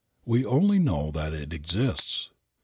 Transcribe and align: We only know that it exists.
We 0.25 0.43
only 0.43 0.79
know 0.79 1.11
that 1.11 1.31
it 1.31 1.53
exists. 1.53 2.31